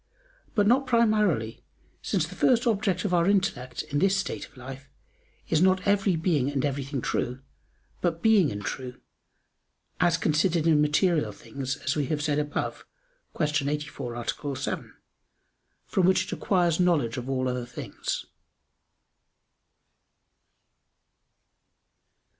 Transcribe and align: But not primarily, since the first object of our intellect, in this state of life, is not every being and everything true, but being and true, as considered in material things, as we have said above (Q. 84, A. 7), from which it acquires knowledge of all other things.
But 0.55 0.65
not 0.65 0.87
primarily, 0.87 1.63
since 2.01 2.25
the 2.25 2.33
first 2.33 2.65
object 2.65 3.05
of 3.05 3.13
our 3.13 3.27
intellect, 3.29 3.83
in 3.83 3.99
this 3.99 4.17
state 4.17 4.47
of 4.47 4.57
life, 4.57 4.89
is 5.47 5.61
not 5.61 5.85
every 5.85 6.15
being 6.15 6.49
and 6.51 6.65
everything 6.65 7.01
true, 7.01 7.41
but 8.01 8.19
being 8.23 8.51
and 8.51 8.65
true, 8.65 8.99
as 9.99 10.17
considered 10.17 10.65
in 10.65 10.81
material 10.81 11.31
things, 11.31 11.75
as 11.77 11.95
we 11.95 12.07
have 12.07 12.23
said 12.23 12.39
above 12.39 12.83
(Q. 13.37 13.69
84, 13.69 14.15
A. 14.15 14.55
7), 14.55 14.91
from 15.85 16.07
which 16.07 16.23
it 16.25 16.31
acquires 16.31 16.79
knowledge 16.79 17.17
of 17.17 17.29
all 17.29 17.47
other 17.47 17.67
things. 17.67 18.25